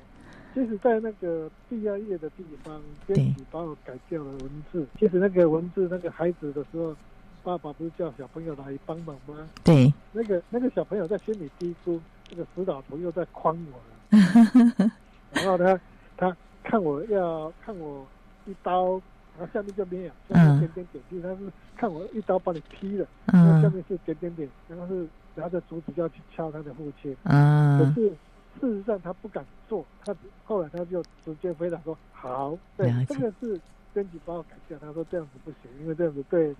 [0.54, 4.86] 其实，在那个第二页的地方，编辑把我改掉了文字。
[5.00, 6.96] 其实那个文字，那个孩子的时候，
[7.44, 9.50] 爸爸不是叫小朋友来帮忙吗？
[9.64, 9.92] 对。
[10.12, 12.00] 那个那个小朋友在心里嘀咕：
[12.30, 14.92] 这个死老头又在诓我了。
[15.34, 15.80] 然后他，
[16.16, 18.06] 他看我要看我
[18.46, 19.02] 一刀，
[19.38, 21.04] 然后下面就没有，下面点点点。
[21.10, 27.18] 其实他是看我一刀把你劈了，然后下面是点点点，然后是拿着竹子就要去敲他的父亲。
[27.24, 27.80] 嗯。
[27.80, 28.14] 可是。
[28.62, 33.60] 事实上，他不敢做，他后来他就直接回答说：“好，对，这个是
[33.94, 36.56] 编辑帮我改掉。”他说：“这样子不行，因为这样子对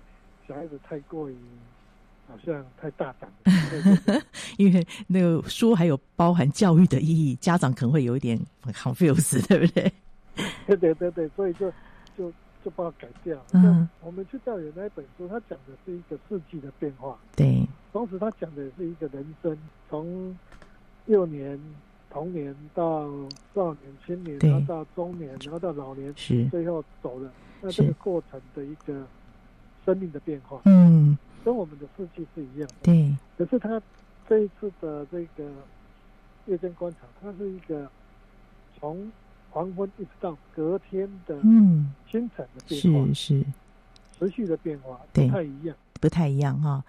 [0.46, 1.36] 小孩子太过于
[2.28, 4.22] 好像太大胆了。”
[4.58, 9.92] 因为那个书还有包含教育的意义，家长可能会有一点 confuse，对不对？
[10.66, 11.72] 对对对对，所以就
[12.16, 12.30] 就
[12.64, 13.40] 就把它改掉。
[13.52, 19.56] 嗯，我们去调研那一本书，他讲的是一个世纪的变化，对，同时他讲的也是一个人生
[19.88, 20.36] 从。
[21.06, 21.58] 幼年、
[22.10, 23.08] 童年到
[23.54, 27.30] 少年、青年，然后到中年，然后到老年，是最后走了。
[27.60, 29.06] 那这个过程的一个
[29.84, 32.74] 生命的变化，嗯，跟我们的四季是一样的。
[32.82, 33.16] 对。
[33.36, 33.80] 可是他
[34.28, 35.50] 这一次的这个
[36.46, 37.90] 夜间观察，它是一个
[38.78, 39.10] 从
[39.50, 43.44] 黄昏一直到隔天的嗯清晨的变化，是是
[44.18, 45.76] 持续的变化，不太一样。
[46.04, 46.84] 不太一样哈，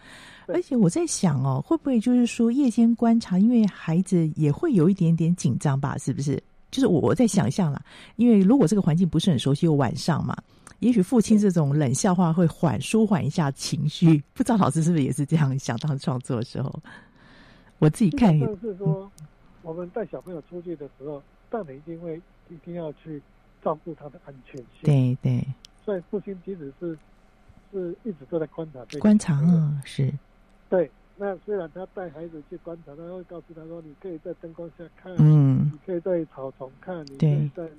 [0.45, 5.97] 而且我在想哦，会不会就是说夜间观察，因为孩子也会有一点点紧张吧？
[5.97, 6.35] 是不是？
[6.69, 7.81] 就是我我在想象啦，
[8.17, 10.35] 因为如果这个环境不是很熟悉，又晚上嘛，
[10.79, 14.21] 也许父亲这种冷笑话会缓舒缓一下情绪。
[14.33, 15.77] 不知道老师是不是也是这样想？
[15.77, 16.77] 当创作的时候，
[17.79, 19.09] 我自己看就是说，
[19.61, 23.23] 我们带小朋友出去的时候，大人一定会一定要去
[23.63, 24.83] 照顾他的安全性。
[24.83, 25.41] 对对，
[25.85, 26.99] 所以父亲即使是。
[27.79, 30.11] 是一直都在观察这个观察啊，是
[30.69, 30.89] 对。
[31.17, 37.69] 那虽然他带孩子去观察，他会告诉他说：“你可以在灯光下看，嗯，你可以在草丛看，你可以在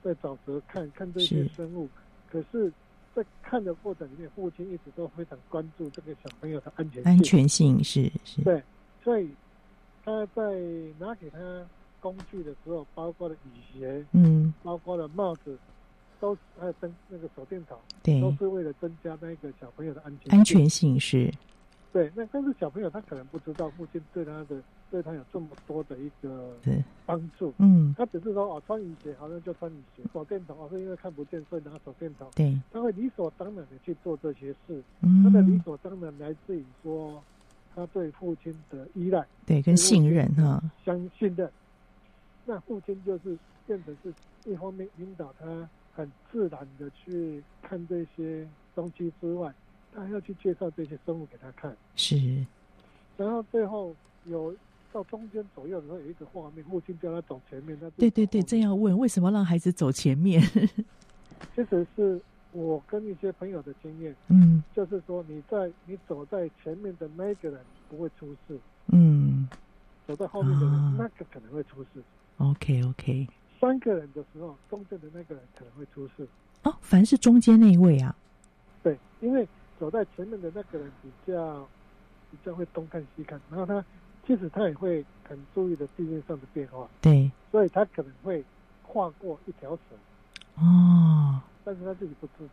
[0.00, 1.88] 在沼泽看看这些生物。”
[2.30, 2.72] 可是，
[3.12, 7.12] 在看的过程里面，父亲一直都非常关注这个小朋友的安全性。
[7.12, 8.42] 安全性是是。
[8.42, 8.62] 对，
[9.02, 9.28] 所以
[10.04, 10.42] 他在
[10.96, 11.38] 拿给他
[11.98, 15.58] 工具的时候，包括了雨鞋，嗯，包括了帽子，
[16.24, 21.30] 都还有灯那个手电筒，对，都是为了增加那个小朋友的安全安全性是。
[21.92, 24.60] 对，那但是小朋友他可能不知道父亲对他的
[24.90, 26.50] 对他有这么多的一个
[27.04, 37.22] 帮助，嗯，他只是说哦，穿雨鞋好像就穿雨鞋，手电筒哦是因为看不见所以拿手电筒，对，他会理所当然的去做这些事，嗯，他的理所当然来自于说
[37.74, 41.50] 他对父亲的依赖，对，跟信任哈，相信任，
[42.46, 44.12] 那父亲就是变成是
[44.44, 49.52] 一方面引导他很自然的去看这些东西之外。
[49.96, 52.44] 他还要去介绍这些生物给他看，是，
[53.16, 54.52] 然后最后有
[54.92, 60.42] 到中间左右的时候有一个画面，父亲叫他走前面，他对对对，这样问为什么让孩子走前面？
[61.54, 62.20] 其实是
[62.50, 69.48] 我跟一些朋友的经验，嗯，就是说你在你走在前面的那个人不会出事，嗯，
[70.08, 72.02] 走在后面的人、啊、那个可能会出事。
[72.38, 73.28] OK OK，
[73.66, 76.28] 三个人的时候，中间的那个人可能会出事。
[76.64, 78.14] 哦，凡是中间那一位啊？
[78.82, 79.46] 对，因为。
[79.76, 81.66] 走在前面的那个人比较
[82.30, 83.84] 比较会东看西看，然后他
[84.24, 88.42] 其实他也会很注意的地面上的变化，对，所以他可能会
[88.86, 92.48] 跨过一条蛇，哦，但是他自己不知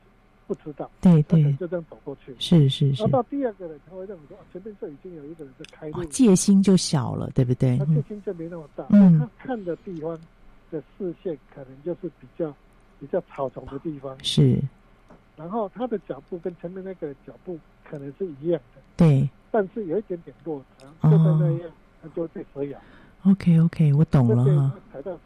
[0.48, 3.04] 不知道，对对，就这样走过去，是是是。
[3.04, 7.78] 然后到第二个人，他会认为说，前面这已经有一个人在开路，戒心就小了，对不对？
[7.78, 10.20] 他戒心就没那么大，嗯，他看的地方
[10.72, 12.54] 的视线可能就是比较
[13.00, 14.60] 比较草丛的地方，是。
[15.38, 22.80] 然后他的脚步跟前面那个脚步可能是一样的，对，但是有一点点落差，就在那样，他就会被蛇咬。
[23.24, 24.76] OK OK，我懂了哈。
[24.92, 25.20] 踩到蛇，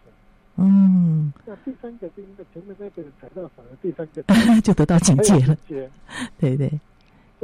[0.57, 1.33] 嗯。
[1.45, 4.23] 那第三个是因为前面那个人踩到反而，第三个
[4.61, 5.57] 就得到警戒了。
[6.39, 6.69] 对对，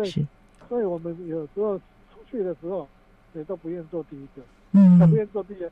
[0.06, 0.26] 是。
[0.70, 2.88] 所以我们有时候出去的时候，
[3.34, 4.42] 谁都不愿做第一个，
[4.72, 5.72] 嗯，他不愿做第二个，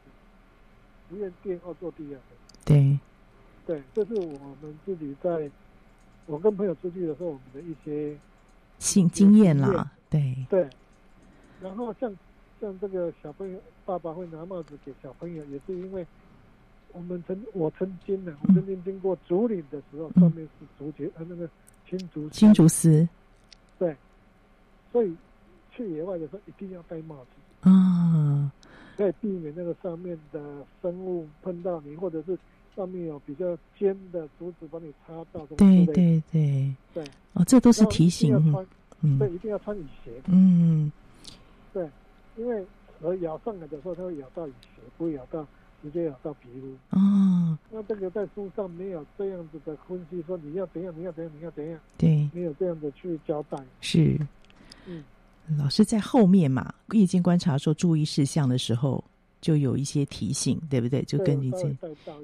[1.09, 2.21] 不愿殿后做第二个。
[2.63, 2.97] 对，
[3.65, 5.49] 对，这是我们自己在。
[6.25, 8.15] 我跟朋友出去的时候，我们的一些
[8.77, 10.69] 新经验啦，对对。
[11.59, 12.15] 然后像
[12.61, 16.05] 像这个小朋友，爸爸会拿帽子给小朋友，也是因为
[16.91, 21.49] 我们曾我曾经呢，我曾经经过竹林的时候，上面是竹节，呃，那个
[21.89, 23.09] 青竹青竹丝，
[23.79, 23.95] 对。
[24.91, 25.15] 所以
[25.71, 28.28] 去野外的时候一定要戴帽子啊，
[28.99, 30.39] 可以避免那个上面的
[30.81, 32.37] 生物碰到你，或者是。
[32.75, 36.73] 上面有比较尖的竹子把你插到，对对对。
[36.93, 38.33] 对，哦，这都是提醒，
[39.01, 40.89] 嗯，对，一定要穿雨鞋，嗯，
[41.73, 41.89] 对，
[42.37, 42.65] 因为
[43.01, 45.45] 蛇咬上来的时候，它会咬到雨鞋，不会咬到
[45.83, 46.97] 直接咬到皮肤。
[46.97, 53.57] 哦，那这个在书上没有这样子的分析，说你要怎样，你要怎样，你要怎样，对，没有这样子去交代。
[53.81, 54.17] 是，
[54.85, 55.03] 嗯，
[55.57, 59.03] 老师在后面嘛，夜间观察说注意事项的时候。
[59.41, 61.01] 就有一些提醒，对不对？
[61.03, 61.73] 就跟你这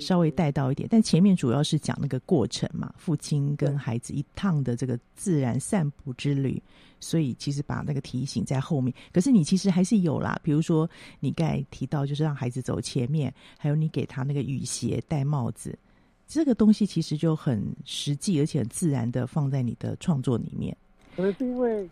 [0.02, 6.62] 稍微带到一点，但前面主要是讲那个过程嘛，父亲跟孩子一趟的这个自然散步之旅，
[7.00, 8.94] 所以其实把那个提醒在后面。
[9.14, 10.90] 可是你其实还是有啦，比如说
[11.22, 15.80] 你刚才提到，就是让孩子走前面，还有你给他那个雨鞋、戴帽子，
[16.28, 20.76] 这个东西其实就很实际，而且很自然的放在你的创作里面。
[21.16, 21.90] 可能是因为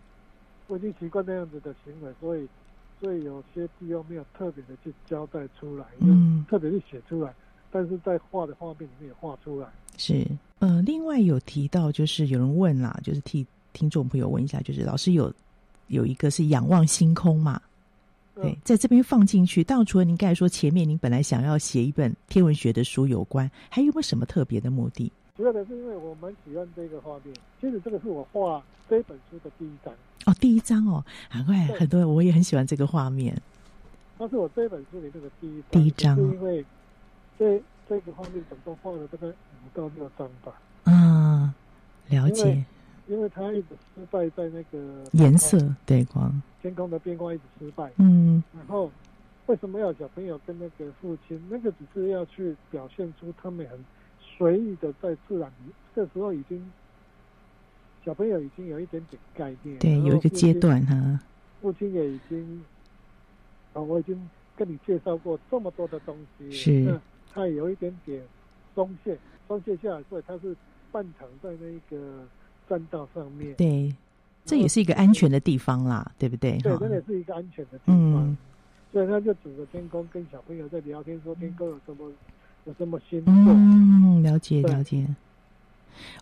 [0.68, 2.48] 我已经习惯那样子的行为，所以。
[3.02, 7.34] 所以有些地方没有特别的去交代出来，嗯，特别是写出来，
[7.70, 9.68] 但是在画的画面里面也画出来。
[9.98, 10.26] 是，
[10.60, 15.34] 呃，另外有提到，就是有人问啦，就是替听众朋友问一下，就是老师有
[15.88, 17.62] 有一个是仰望星空嘛？
[18.36, 19.66] 对，嗯、在这边放进去。
[19.66, 25.12] 当然，除了您刚才说前面您本来想要写一本天文学的书有关，还有没有什么特别的目的？
[25.36, 29.92] 主要的是因为我蛮喜欢这个画面，其实这个是我画这本书的第一张
[30.28, 31.04] 哦，第一张哦，
[31.34, 33.36] 难怪很多人我也很喜欢这个画面。
[34.20, 36.64] 它是我这本书里这个第一第一张，因为
[37.40, 37.60] 这
[37.90, 39.34] 这个画面总共画了大概五
[39.74, 40.54] 到六张吧。
[40.84, 41.52] 啊，
[42.10, 42.44] 了解。
[43.08, 46.32] 因为，因为它一直失败在那个颜色对光
[46.62, 47.92] 天空的变化一直失败。
[47.98, 48.92] 嗯，然后
[49.48, 51.42] 为什么要小朋友跟那个父亲？
[51.50, 53.84] 那个只是要去表现出他们很。
[54.38, 56.72] 随意的在自然里，这时候已经
[58.04, 61.20] 小朋友已经有一点点概念，对，有一个阶段哈。
[61.62, 62.62] 父亲也已经
[63.74, 67.00] 啊，我已经跟你介绍过这么多的东西，是，
[67.32, 68.22] 他也有一点点
[68.76, 69.18] 松懈，
[69.48, 70.56] 松懈下来，所以他是
[70.92, 72.28] 半躺在那个
[72.68, 73.96] 栈道上面，对，
[74.44, 76.58] 这也是一个安全的地方啦，对不对？
[76.60, 78.28] 对，这也是一个安全的地方。
[78.28, 78.38] 嗯，
[78.92, 82.12] 所以他就指着天空跟小朋友在聊天，说天空有什么
[82.66, 83.34] 有什么星座。
[83.34, 83.83] 嗯，
[84.24, 85.06] 了解了解。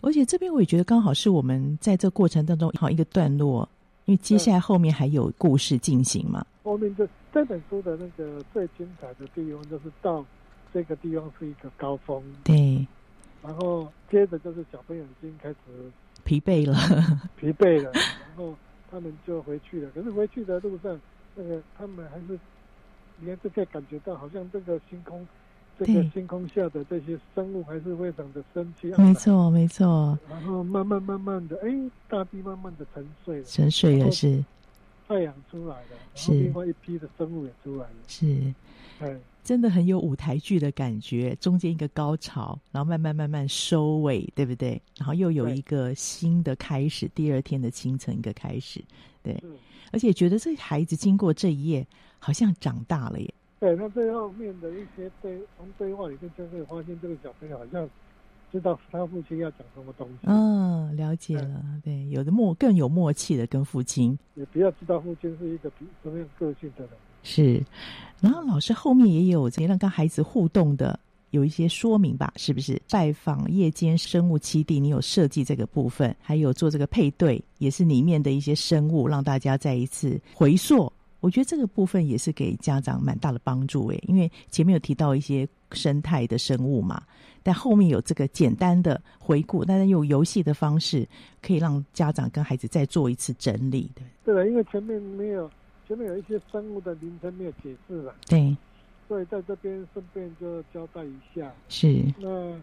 [0.01, 3.67] 而且这边我也觉得刚好是我们在这过程当中好一个段落，
[4.05, 6.45] 因为接下来后面还有故事进行嘛。
[6.63, 10.25] 后面这这本书的那个最精彩的地方，就是到
[10.73, 12.21] 这个地方是一个高峰。
[12.43, 12.85] 对。
[13.41, 15.55] 然后接着就是小朋友已经开始
[16.23, 16.77] 疲惫了，
[17.39, 18.53] 疲惫了，然后
[18.91, 19.89] 他们就回去了。
[19.95, 20.99] 可是回去的路上，
[21.33, 22.39] 那个他们还是，
[23.19, 25.27] 你看就可以感觉到，好像这个星空，
[25.79, 28.91] 这个星空下的这些生物还是非常的生气。
[28.97, 30.17] 没错，没错。
[30.29, 31.69] 然后慢慢慢慢的，哎，
[32.09, 34.43] 大地慢慢的沉睡了，沉睡了是。
[35.07, 38.53] 太阳出来了，是另外一批的生物也出来了，是，
[38.99, 39.19] 哎。
[39.43, 44.79] 真的很有舞台剧的感觉，中间一个高潮，然后慢慢慢慢收尾，对不对？
[44.99, 48.79] 然后又有一个新的开始，第二天的清晨一个开始，
[49.23, 49.33] 对。
[49.43, 49.55] 嗯、
[49.91, 51.87] 而且觉得这孩子经过这一夜，
[52.19, 53.33] 好像长大了耶。
[53.61, 57.87] 对，那最后面的一些对从对话里面就可以发现，这个小朋友好像
[58.51, 60.17] 知道他父亲要讲什么东西。
[60.23, 61.63] 嗯，了解了。
[61.83, 66.89] 对，对，有的默更有默契的跟父亲，也比较知道父亲是一个比什么样个性的人。
[67.21, 67.63] 是，
[68.19, 70.99] 然后老师后面也有这让跟孩子互动的
[71.29, 72.33] 有一些说明吧？
[72.37, 72.81] 是不是？
[72.89, 80.91] 拜访夜间生物基地，你有设计这个部分，还有做这个配对，也是里面的一些生物，让大家再一次回溯。
[81.21, 87.01] 我觉得这个部分也是给家长蛮大的帮助诶，因为前面有提到一些生态的生物嘛，
[87.41, 91.07] 但后面有这个简单的回顾，但是用游戏的方式
[91.41, 94.01] 可以让家长跟孩子再做一次整理的。
[94.25, 95.49] 对了，因为前面没有。
[95.87, 98.55] 前面有一些生物的名称没有解释了，对，
[99.09, 101.53] 所以在这边顺便就交代一下。
[101.67, 102.57] 是，那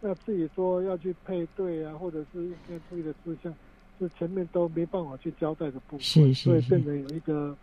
[0.00, 3.52] 那自己说要去配对啊，或者是应该注意的事项，
[3.98, 7.54] 是前面都没办法去交代的部分，是是是，所以变成有一个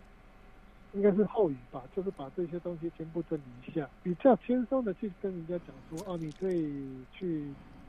[0.94, 7.46] 应该是后语吧，就是把这些东西全部整理一下，比较轻松的去跟人家讲说，哦，你可以去。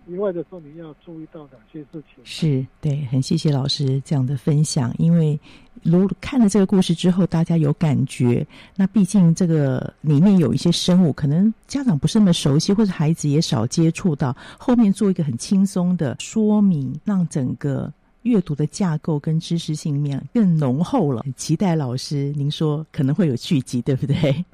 [0.09, 2.25] 意外的时候，你要注意到哪些事情？
[2.25, 4.93] 是对，很谢谢老师这样的分享。
[4.99, 5.39] 因为
[5.85, 8.45] 如看了这个故事之后，大家有感觉。
[8.75, 14.37] 那毕竟这个里面有一些生物，可能家长不是那么熟悉，或者孩子也少接触到。
[14.59, 17.93] 后面做一个很轻松的说明，让整个
[18.23, 21.25] 阅读的架构跟知识性面更浓厚了。
[21.37, 24.45] 期待老师，您说可能会有续集，对不对？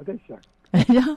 [0.88, 1.16] 然后，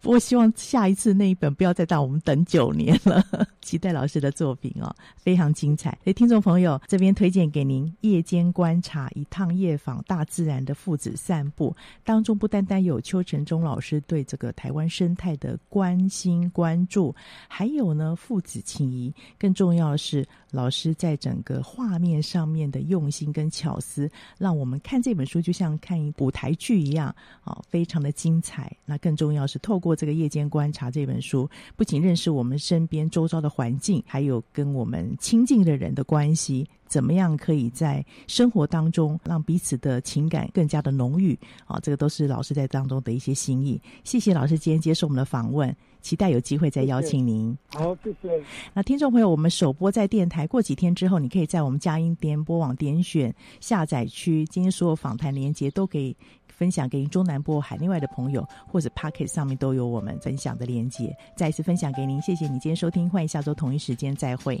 [0.00, 3.24] 不过希望下一次那一本不要再让我们等九年了。
[3.62, 5.90] 期待老师的作品哦，非常精彩。
[6.02, 11.70] 所以听众朋友，这边推荐给您《夜间观察：一趟夜访大自然的父子散步》
[12.02, 17.14] 当中，不单单有邱承宗老师对这个台湾生态的关心关注，
[17.46, 28.74] 还有呢父子情谊，更重要的是老师在整个画面上面的用心跟巧思，让我们看这本书就像看一舞台剧一样、哦，非常的精彩。
[28.88, 41.78] 那更重要是透过这个夜间观察这本书，不仅认识我们身边周遭的环境，还有跟我们亲近的人的关系，怎么样可以在生活当中让彼此的情感更加的浓郁啊？
[41.80, 43.78] 这个都是老师在当中的一些心意。
[44.04, 47.54] 谢谢老师今天接受我们的访问，期待有机会再邀请您。
[47.72, 47.84] 谢谢。
[47.84, 48.42] 好，谢谢。
[48.72, 56.16] 那听众朋友，我们首播在电台，过几天之后，你可以在我们佳音联播网点选下载区，今天所有访谈连接都可以。
[56.58, 61.16] 分享给您中南部海内外的朋友，或者 Pocket 上面都有我们分享的链接。
[61.36, 64.60] 再一次分享给您，谢谢你今天收听，欢迎下周同一时间再会。